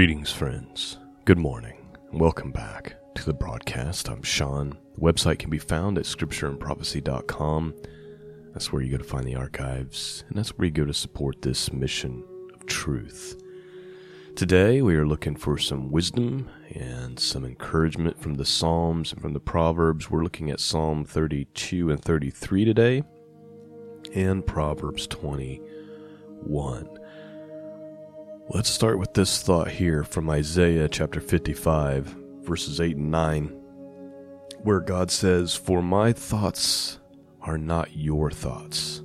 [0.00, 0.96] Greetings, friends.
[1.26, 1.76] Good morning.
[2.10, 4.08] Welcome back to the broadcast.
[4.08, 4.78] I'm Sean.
[4.94, 7.74] The website can be found at scriptureandprophecy.com.
[8.54, 11.42] That's where you go to find the archives, and that's where you go to support
[11.42, 12.24] this mission
[12.54, 13.42] of truth.
[14.36, 19.34] Today, we are looking for some wisdom and some encouragement from the Psalms and from
[19.34, 20.10] the Proverbs.
[20.10, 23.02] We're looking at Psalm 32 and 33 today,
[24.14, 26.99] and Proverbs 21.
[28.52, 33.46] Let's start with this thought here from Isaiah chapter 55, verses 8 and 9,
[34.64, 36.98] where God says, For my thoughts
[37.42, 39.02] are not your thoughts,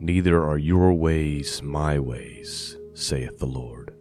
[0.00, 3.94] neither are your ways my ways, saith the Lord.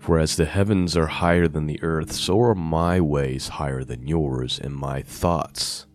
[0.00, 4.08] For as the heavens are higher than the earth, so are my ways higher than
[4.08, 5.86] yours, and my thoughts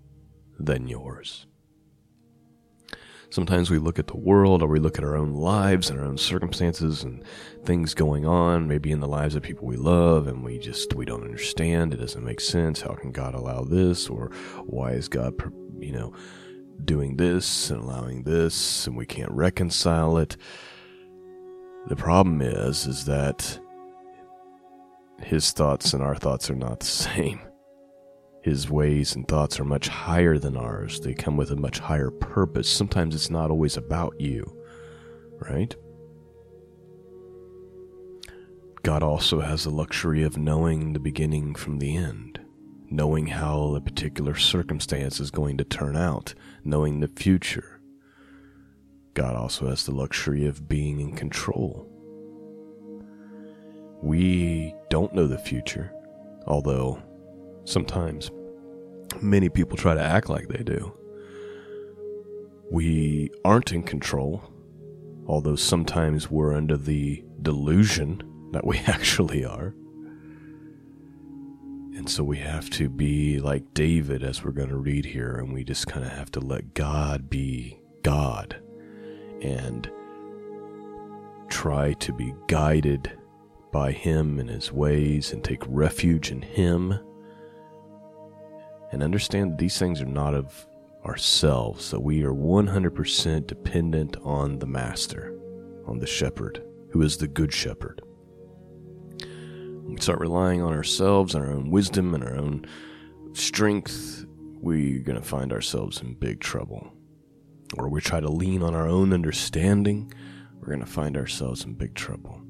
[0.58, 1.48] than yours.
[3.32, 6.06] Sometimes we look at the world or we look at our own lives and our
[6.06, 7.24] own circumstances and
[7.64, 11.06] things going on, maybe in the lives of people we love, and we just we
[11.06, 11.94] don't understand.
[11.94, 12.82] It doesn't make sense.
[12.82, 14.10] How can God allow this?
[14.10, 14.32] Or
[14.66, 15.36] why is God,
[15.78, 16.14] you know,
[16.84, 20.36] doing this and allowing this, and we can't reconcile it?
[21.88, 23.60] The problem is, is that
[25.22, 27.42] His thoughts and our thoughts are not the same.
[28.42, 31.02] His ways and thoughts are much higher than ours.
[31.02, 32.70] They come with a much higher purpose.
[32.70, 34.58] Sometimes it's not always about you,
[35.40, 35.76] right?
[38.82, 42.40] God also has the luxury of knowing the beginning from the end,
[42.90, 46.34] knowing how a particular circumstance is going to turn out,
[46.64, 47.82] knowing the future.
[49.16, 51.88] God also has the luxury of being in control.
[54.02, 55.92] We don't know the future,
[56.48, 57.02] although
[57.66, 58.32] sometimes.
[59.22, 60.94] Many people try to act like they do.
[62.72, 64.44] We aren't in control,
[65.28, 68.22] although sometimes we're under the delusion
[68.52, 69.74] that we actually are.
[71.96, 75.54] And so we have to be like David, as we're going to read here, and
[75.54, 78.62] we just kind of have to let God be God
[79.42, 79.90] and
[81.50, 83.12] try to be guided
[83.72, 87.00] by Him and His ways and take refuge in Him
[88.92, 90.68] and understand these things are not of
[91.06, 95.38] ourselves, that we are 100% dependent on the Master,
[95.86, 98.02] on the Shepherd, who is the Good Shepherd.
[99.84, 102.66] We start relying on ourselves and our own wisdom and our own
[103.34, 104.26] strength,
[104.62, 106.92] we're going to find ourselves in big trouble.
[107.78, 110.12] Or we try to lean on our own understanding,
[110.60, 112.42] we're going to find ourselves in big trouble.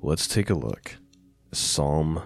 [0.00, 0.96] Let's take a look.
[1.52, 2.22] Psalm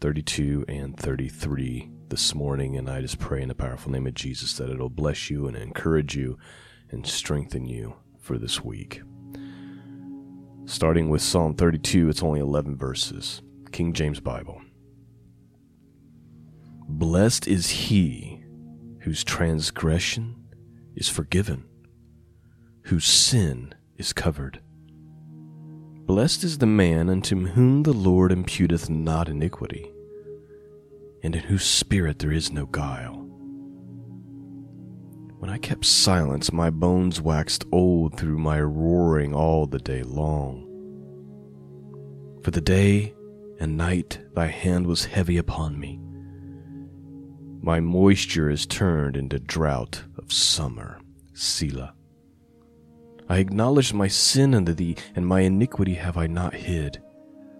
[0.00, 4.54] 32 and 33 this morning, and I just pray in the powerful name of Jesus
[4.54, 6.38] that it'll bless you and encourage you
[6.90, 9.02] and strengthen you for this week.
[10.66, 13.42] Starting with Psalm 32, it's only 11 verses.
[13.72, 14.60] King James Bible.
[16.88, 18.44] Blessed is he
[19.00, 20.36] whose transgression
[20.94, 21.64] is forgiven,
[22.84, 24.60] whose sin is covered.
[26.08, 29.92] Blessed is the man unto whom the Lord imputeth not iniquity,
[31.22, 33.26] and in whose spirit there is no guile.
[35.38, 40.64] When I kept silence, my bones waxed old through my roaring all the day long.
[42.42, 43.12] For the day
[43.60, 46.00] and night thy hand was heavy upon me.
[47.60, 51.02] My moisture is turned into drought of summer.
[51.34, 51.92] Selah.
[53.28, 57.02] I acknowledged my sin unto thee, and my iniquity have I not hid.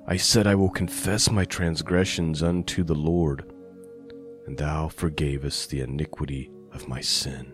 [0.06, 3.52] I said, I will confess my transgressions unto the Lord,
[4.46, 7.52] and thou forgavest the iniquity of my sin.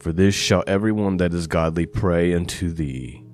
[0.00, 3.24] For this shall every one that is godly pray unto thee.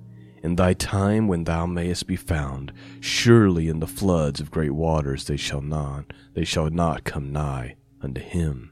[0.41, 5.25] In thy time when thou mayest be found, surely in the floods of great waters
[5.25, 8.71] they shall not, they shall not come nigh unto him.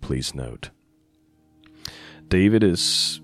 [0.00, 0.70] Please note,
[2.28, 3.20] David is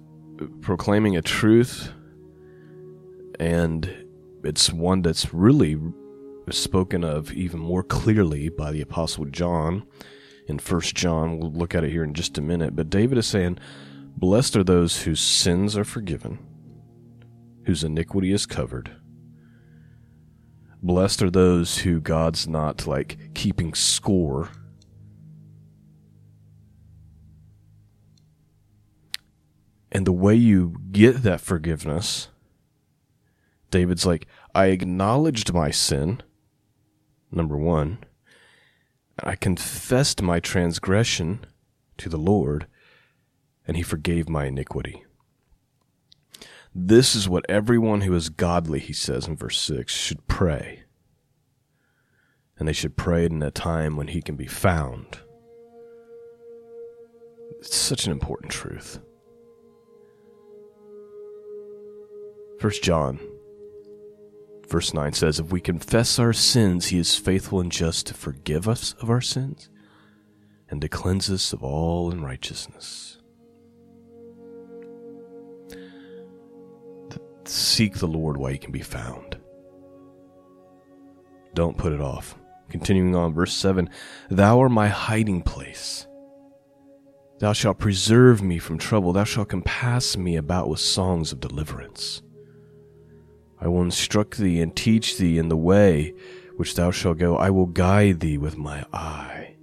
[0.61, 1.93] proclaiming a truth,
[3.41, 3.91] and
[4.45, 5.77] it's one that's really
[6.51, 9.85] spoken of even more clearly by the Apostle John
[10.47, 11.39] in First John.
[11.39, 12.77] We'll look at it here in just a minute.
[12.77, 13.59] But David is saying,
[14.17, 16.39] Blessed are those whose sins are forgiven,
[17.65, 18.91] whose iniquity is covered.
[20.83, 24.51] Blessed are those who God's not like keeping score
[29.95, 32.29] And the way you get that forgiveness,
[33.71, 36.23] David's like, I acknowledged my sin,
[37.31, 37.99] number one.
[39.23, 41.45] I confessed my transgression
[41.99, 42.67] to the Lord,
[43.69, 45.05] and he forgave my iniquity.
[46.75, 50.85] This is what everyone who is godly, he says in verse 6, should pray.
[52.59, 55.19] And they should pray in a time when he can be found.
[57.59, 58.99] It's such an important truth.
[62.63, 63.19] First John
[64.69, 68.69] verse 9 says, If we confess our sins, he is faithful and just to forgive
[68.69, 69.69] us of our sins
[70.71, 73.19] and to cleanse us of all unrighteousness.
[77.47, 79.39] Seek the Lord while he can be found.
[81.55, 82.37] Don't put it off.
[82.69, 83.91] Continuing on, verse 7
[84.31, 86.07] Thou art my hiding place.
[87.41, 89.13] Thou shalt preserve me from trouble.
[89.13, 92.23] Thou shalt compass me about with songs of deliverance.
[93.63, 96.15] I will instruct thee and teach thee in the way
[96.57, 97.37] which thou shalt go.
[97.37, 99.55] I will guide thee with my eye.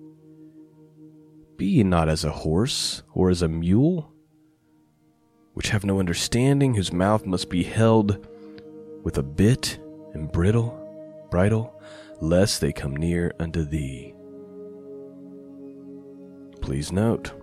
[1.58, 4.14] Be not as a horse or as a mule,
[5.54, 8.26] which have no understanding, whose mouth must be held
[9.04, 9.78] with a bit
[10.14, 11.78] and brittle, bridle,
[12.22, 14.14] lest they come near unto thee.
[16.62, 17.34] Please note,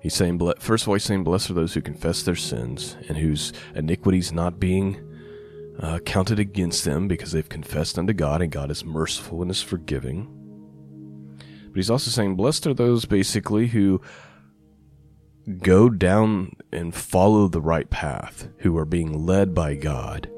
[0.00, 3.18] He's saying, first of all, he's saying, Blessed are those who confess their sins and
[3.18, 4.98] whose iniquities not being
[5.78, 9.62] uh, counted against them because they've confessed unto God and God is merciful and is
[9.62, 10.36] forgiving.
[11.66, 14.00] But he's also saying, Blessed are those basically who
[15.62, 20.30] go down and follow the right path, who are being led by God.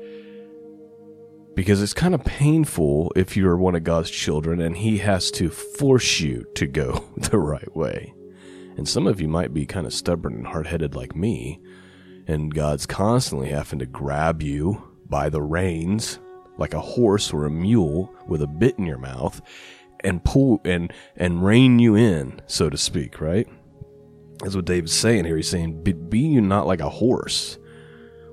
[1.54, 5.50] Because it's kind of painful if you're one of God's children and He has to
[5.50, 8.14] force you to go the right way.
[8.76, 11.60] And some of you might be kind of stubborn and hard headed like me,
[12.26, 16.18] and God's constantly having to grab you by the reins
[16.56, 19.40] like a horse or a mule with a bit in your mouth
[20.00, 23.48] and pull and and rein you in, so to speak, right?
[24.40, 25.36] That's what David's saying here.
[25.36, 27.58] He's saying, Be, be you not like a horse,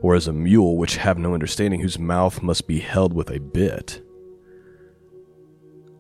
[0.02, 3.40] or as a mule which have no understanding, whose mouth must be held with a
[3.40, 4.02] bit,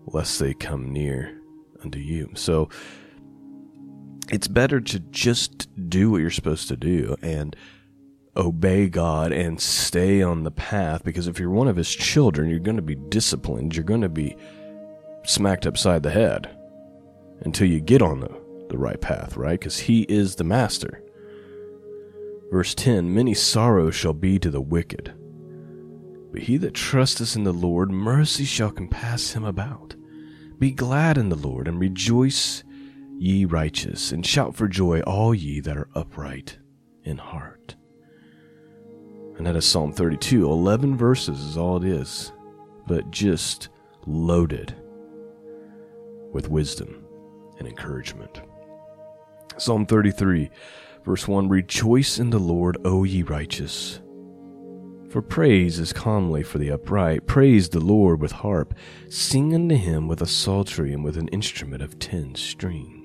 [0.07, 1.39] lest they come near
[1.83, 2.31] unto you.
[2.35, 2.69] So
[4.31, 7.55] it's better to just do what you're supposed to do and
[8.37, 12.59] obey God and stay on the path because if you're one of his children, you're
[12.59, 13.75] going to be disciplined.
[13.75, 14.35] You're going to be
[15.23, 16.49] smacked upside the head
[17.41, 18.29] until you get on the,
[18.69, 19.59] the right path, right?
[19.59, 21.03] Because he is the master.
[22.51, 25.13] Verse 10 Many sorrows shall be to the wicked,
[26.31, 29.95] but he that trusteth in the Lord, mercy shall compass him about.
[30.57, 32.63] Be glad in the Lord and rejoice
[33.19, 36.57] ye righteous, and shout for joy, all ye that are upright
[37.03, 37.75] in heart.
[39.37, 40.49] And that is Psalm 32.
[40.49, 42.31] 11 verses is all it is,
[42.87, 43.69] but just
[44.05, 44.73] loaded
[46.31, 47.03] with wisdom
[47.57, 48.41] and encouragement.
[49.57, 50.49] Psalm 33,
[51.03, 53.99] verse 1 Rejoice in the Lord, O ye righteous.
[55.09, 57.25] For praise is comely for the upright.
[57.25, 58.75] Praise the Lord with harp.
[59.09, 62.98] Sing unto him with a psaltery and with an instrument of ten strings.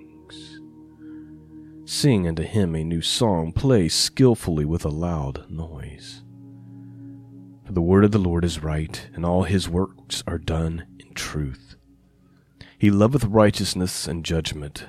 [1.94, 6.24] Sing unto him a new song, play skillfully with a loud noise.
[7.64, 11.14] For the word of the Lord is right, and all his works are done in
[11.14, 11.76] truth.
[12.76, 14.88] He loveth righteousness and judgment.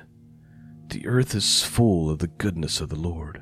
[0.88, 3.40] The earth is full of the goodness of the Lord.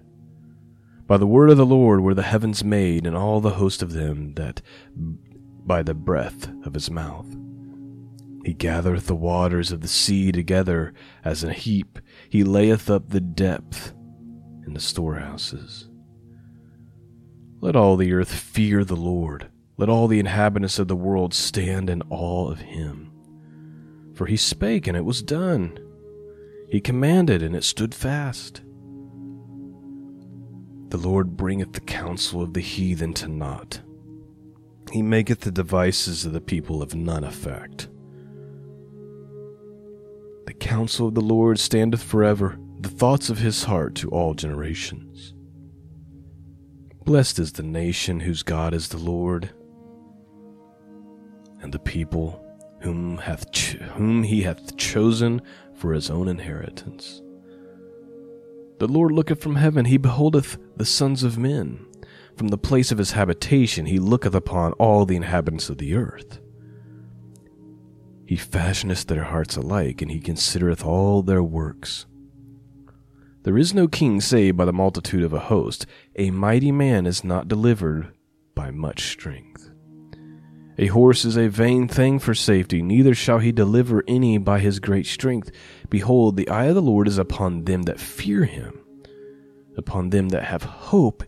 [1.06, 3.94] By the word of the Lord were the heavens made, and all the host of
[3.94, 4.60] them that
[4.94, 7.34] by the breath of his mouth.
[8.44, 10.92] He gathereth the waters of the sea together
[11.24, 11.98] as a heap.
[12.28, 13.94] He layeth up the depth
[14.66, 15.88] in the storehouses.
[17.60, 19.48] Let all the earth fear the Lord.
[19.78, 23.10] Let all the inhabitants of the world stand in awe of him.
[24.14, 25.78] For he spake, and it was done.
[26.68, 28.60] He commanded, and it stood fast.
[30.90, 33.80] The Lord bringeth the counsel of the heathen to naught.
[34.92, 37.88] He maketh the devices of the people of none effect.
[40.46, 45.34] The counsel of the Lord standeth forever, the thoughts of his heart to all generations.
[47.04, 49.50] Blessed is the nation whose God is the Lord,
[51.60, 52.44] and the people
[52.80, 53.54] whom, hath
[53.94, 55.40] whom he hath chosen
[55.74, 57.22] for his own inheritance.
[58.78, 61.86] The Lord looketh from heaven, he beholdeth the sons of men.
[62.36, 66.40] From the place of his habitation, he looketh upon all the inhabitants of the earth.
[68.26, 72.06] He fashioneth their hearts alike, and he considereth all their works.
[73.42, 75.84] There is no king saved by the multitude of a host.
[76.16, 78.14] A mighty man is not delivered
[78.54, 79.70] by much strength.
[80.78, 84.80] A horse is a vain thing for safety, neither shall he deliver any by his
[84.80, 85.50] great strength.
[85.88, 88.80] Behold, the eye of the Lord is upon them that fear him,
[89.76, 91.22] upon them that have hope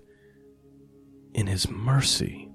[1.35, 2.46] in his mercy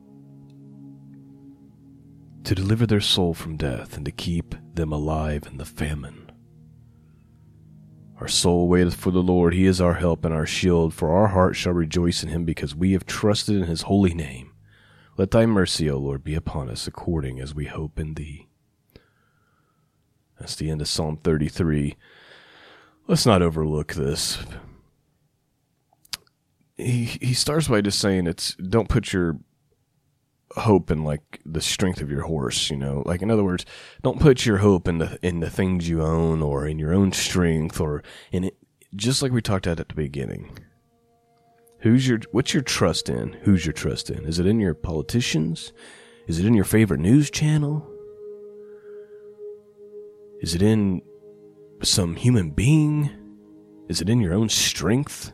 [2.44, 6.32] to deliver their soul from death and to keep them alive in the famine.
[8.20, 9.54] Our soul waiteth for the Lord.
[9.54, 12.76] He is our help and our shield, for our heart shall rejoice in him because
[12.76, 14.52] we have trusted in his holy name.
[15.18, 18.48] Let thy mercy, O Lord, be upon us according as we hope in thee.
[20.40, 21.96] That's the end of Psalm 33.
[23.08, 24.40] Let's not overlook this.
[26.78, 29.38] He he starts by just saying it's don't put your
[30.58, 33.04] hope in like the strength of your horse, you know.
[33.06, 33.66] Like in other words,
[34.02, 37.12] don't put your hope in the in the things you own or in your own
[37.12, 38.58] strength or in it
[38.96, 40.58] just like we talked about at the beginning.
[41.80, 43.34] Who's your what's your trust in?
[43.44, 44.26] Who's your trust in?
[44.26, 45.74] Is it in your politicians?
[46.28, 47.88] Is it in your favorite news channel?
[50.42, 51.02] Is it in
[51.84, 53.10] some human being?
[53.90, 55.34] Is it in your own strength?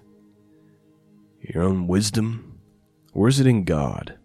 [1.41, 2.59] Your own wisdom?
[3.13, 4.17] Or is it in God?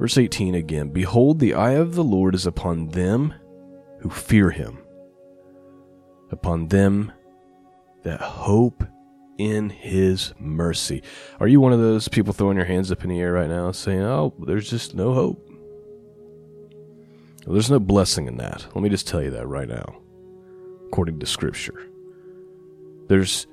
[0.00, 3.34] Verse 18 again Behold, the eye of the Lord is upon them
[4.00, 4.78] who fear him,
[6.30, 7.12] upon them
[8.02, 8.82] that hope
[9.36, 11.02] in his mercy.
[11.38, 13.72] Are you one of those people throwing your hands up in the air right now
[13.72, 15.46] saying, Oh, there's just no hope?
[17.44, 18.74] Well, there's no blessing in that.
[18.74, 20.00] Let me just tell you that right now,
[20.86, 21.88] according to Scripture.
[23.08, 23.46] There's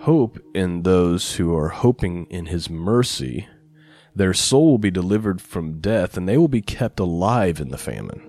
[0.00, 3.46] hope in those who are hoping in his mercy
[4.14, 7.78] their soul will be delivered from death, and they will be kept alive in the
[7.78, 8.26] famine.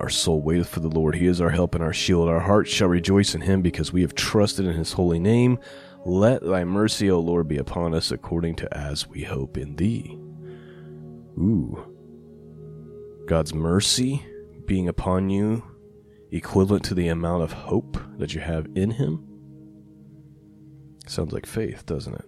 [0.00, 1.14] Our soul waiteth for the Lord.
[1.14, 2.28] He is our help and our shield.
[2.28, 5.60] Our heart shall rejoice in him because we have trusted in his holy name.
[6.04, 10.18] Let thy mercy, O Lord, be upon us according to as we hope in thee.
[11.38, 11.86] Ooh.
[13.26, 14.26] God's mercy
[14.66, 15.62] being upon you,
[16.32, 19.31] equivalent to the amount of hope that you have in him.
[21.12, 22.24] Sounds like faith, doesn't it?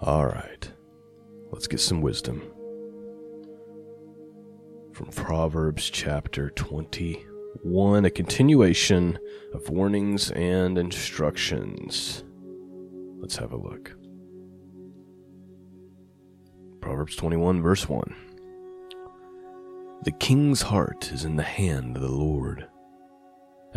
[0.00, 0.72] All right.
[1.52, 2.40] Let's get some wisdom.
[4.94, 9.18] From Proverbs chapter 21, a continuation
[9.52, 12.24] of warnings and instructions.
[13.18, 13.94] Let's have a look.
[16.80, 18.16] Proverbs 21, verse 1.
[20.04, 22.66] The king's heart is in the hand of the Lord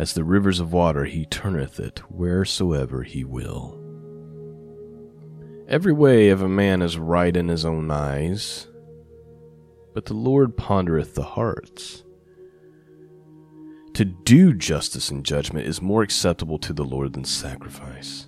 [0.00, 3.78] as the rivers of water, he turneth it wheresoever he will.
[5.68, 8.66] Every way of a man is right in his own eyes,
[9.92, 12.02] but the Lord pondereth the hearts.
[13.92, 18.26] To do justice and judgment is more acceptable to the Lord than sacrifice.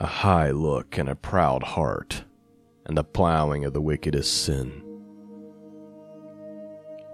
[0.00, 2.24] A high look and a proud heart,
[2.86, 4.85] and the plowing of the wicked is sin.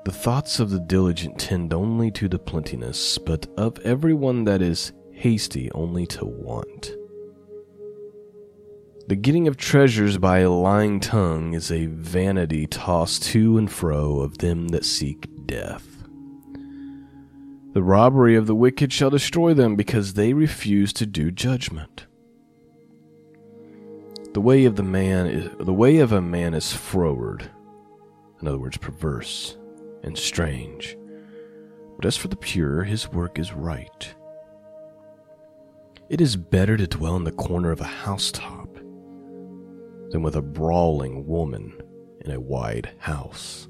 [0.04, 4.61] The thoughts of the diligent tend only to the plenteousness, but of every one that
[4.61, 6.90] is hasty only to want.
[9.06, 14.18] The getting of treasures by a lying tongue is a vanity tossed to and fro
[14.18, 15.87] of them that seek death.
[17.73, 22.06] The robbery of the wicked shall destroy them because they refuse to do judgment.
[24.35, 27.50] The way of the man is the way of a man is froward,
[28.40, 29.56] in other words, perverse
[30.02, 30.97] and strange.
[31.97, 34.14] But as for the pure, his work is right.
[36.09, 38.75] It is better to dwell in the corner of a housetop
[40.11, 41.80] than with a brawling woman
[42.21, 43.68] in a wide house.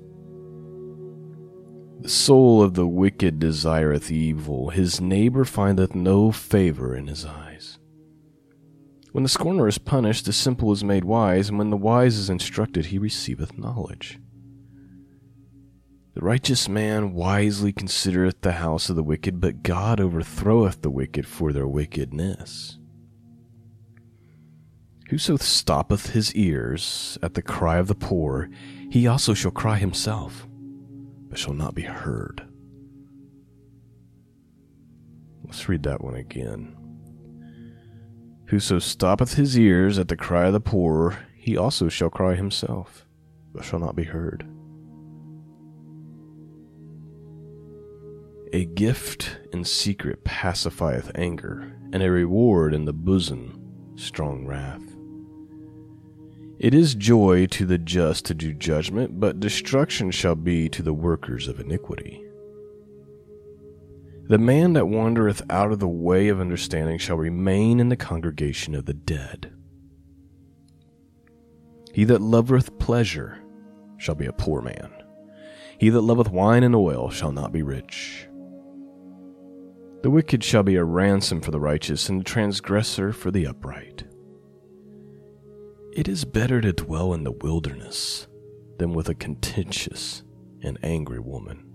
[2.01, 7.79] The soul of the wicked desireth evil, his neighbor findeth no favor in his eyes.
[9.13, 12.29] When the scorner is punished, the simple is made wise, and when the wise is
[12.29, 14.19] instructed, he receiveth knowledge.
[16.15, 21.27] The righteous man wisely considereth the house of the wicked, but God overthroweth the wicked
[21.27, 22.79] for their wickedness.
[25.09, 28.51] Whoso stoppeth his ears at the cry of the poor,
[28.91, 30.47] he also shall cry himself,
[31.29, 32.47] but shall not be heard.
[35.45, 36.77] Let's read that one again.
[38.47, 43.07] Whoso stoppeth his ears at the cry of the poor, he also shall cry himself,
[43.55, 44.47] but shall not be heard.
[48.55, 53.59] A gift in secret pacifieth anger, and a reward in the bosom
[53.97, 54.83] strong wrath.
[56.59, 60.93] It is joy to the just to do judgment, but destruction shall be to the
[60.93, 62.23] workers of iniquity.
[64.29, 68.75] The man that wandereth out of the way of understanding shall remain in the congregation
[68.75, 69.51] of the dead.
[71.95, 73.39] He that loveth pleasure
[73.97, 74.93] shall be a poor man.
[75.79, 78.29] He that loveth wine and oil shall not be rich.
[80.03, 84.05] The wicked shall be a ransom for the righteous, and the transgressor for the upright.
[85.93, 88.27] It is better to dwell in the wilderness
[88.79, 90.25] than with a contentious
[90.63, 91.69] and angry woman.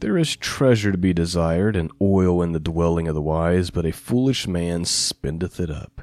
[0.00, 3.86] There is treasure to be desired, and oil in the dwelling of the wise, but
[3.86, 6.00] a foolish man spendeth it up.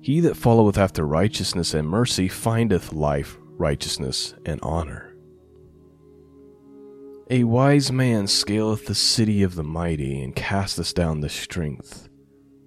[0.00, 5.09] He that followeth after righteousness and mercy findeth life, righteousness, and honor.
[7.32, 12.08] A wise man scaleth the city of the mighty, and casteth down the strength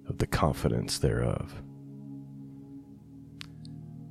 [0.08, 1.62] of the confidence thereof.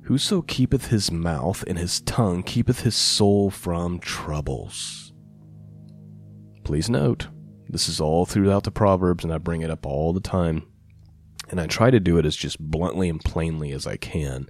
[0.02, 5.12] Whoso keepeth his mouth and his tongue keepeth his soul from troubles.
[6.62, 7.26] Please note,
[7.68, 10.68] this is all throughout the Proverbs, and I bring it up all the time.
[11.50, 14.48] And I try to do it as just bluntly and plainly as I can,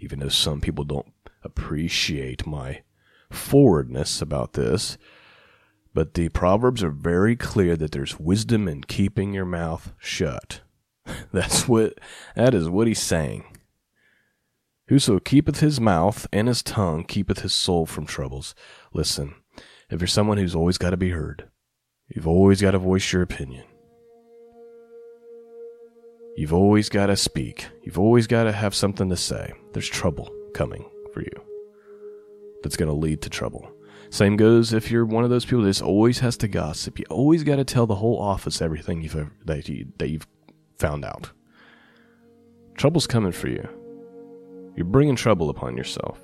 [0.00, 1.12] even though some people don't
[1.42, 2.80] appreciate my
[3.30, 4.96] forwardness about this.
[5.96, 10.60] But the Proverbs are very clear that there's wisdom in keeping your mouth shut.
[11.32, 11.98] That's what
[12.34, 13.44] that is what he's saying.
[14.88, 18.54] Whoso keepeth his mouth and his tongue keepeth his soul from troubles.
[18.92, 19.36] Listen,
[19.88, 21.48] if you're someone who's always got to be heard,
[22.14, 23.64] you've always got to voice your opinion.
[26.36, 27.68] You've always got to speak.
[27.84, 29.50] You've always got to have something to say.
[29.72, 30.84] There's trouble coming
[31.14, 31.42] for you
[32.62, 33.72] that's going to lead to trouble.
[34.10, 36.98] Same goes if you're one of those people that just always has to gossip.
[36.98, 40.26] You always got to tell the whole office everything you've ever, that you that you've
[40.78, 41.30] found out.
[42.76, 43.68] Trouble's coming for you.
[44.76, 46.20] You're bringing trouble upon yourself.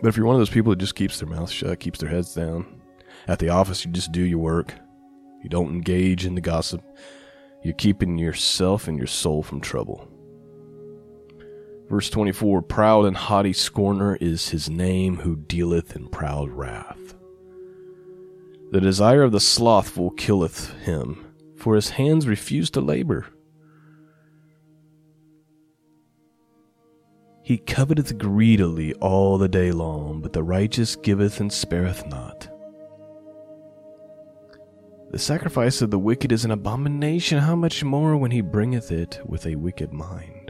[0.00, 2.10] But if you're one of those people that just keeps their mouth shut, keeps their
[2.10, 2.80] heads down,
[3.26, 4.74] at the office you just do your work,
[5.42, 6.82] you don't engage in the gossip,
[7.62, 10.07] you're keeping yourself and your soul from trouble.
[11.88, 17.14] Verse 24 Proud and haughty scorner is his name who dealeth in proud wrath.
[18.70, 23.26] The desire of the slothful killeth him, for his hands refuse to labor.
[27.42, 32.46] He coveteth greedily all the day long, but the righteous giveth and spareth not.
[35.10, 39.18] The sacrifice of the wicked is an abomination, how much more when he bringeth it
[39.24, 40.47] with a wicked mind?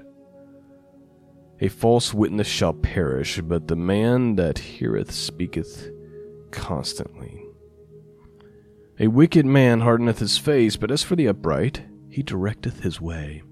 [1.60, 5.90] A false witness shall perish, but the man that heareth speaketh
[6.50, 7.44] constantly.
[9.00, 13.42] A wicked man hardeneth his face, but as for the upright, he directeth his way.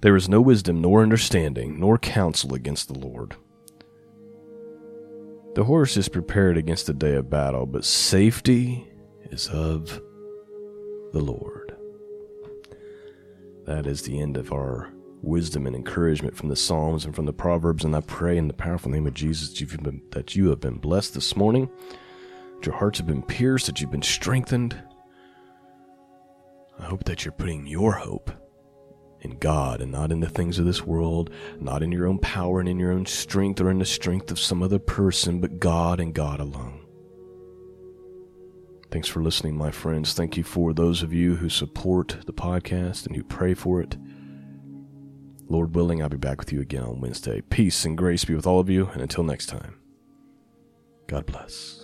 [0.00, 3.36] There is no wisdom, nor understanding, nor counsel against the Lord.
[5.54, 8.88] The horse is prepared against the day of battle, but safety
[9.30, 10.00] is of
[11.12, 11.76] the Lord.
[13.66, 14.90] That is the end of our
[15.22, 17.84] wisdom and encouragement from the Psalms and from the Proverbs.
[17.84, 19.52] And I pray in the powerful name of Jesus
[19.82, 21.68] been, that you have been blessed this morning,
[22.56, 24.80] that your hearts have been pierced, that you've been strengthened.
[26.78, 28.30] I hope that you're putting your hope
[29.20, 32.58] in God and not in the things of this world, not in your own power
[32.58, 36.00] and in your own strength or in the strength of some other person, but God
[36.00, 36.80] and God alone.
[38.90, 40.14] Thanks for listening, my friends.
[40.14, 43.96] Thank you for those of you who support the podcast and who pray for it.
[45.50, 47.40] Lord willing, I'll be back with you again on Wednesday.
[47.40, 49.80] Peace and grace be with all of you, and until next time,
[51.08, 51.79] God bless.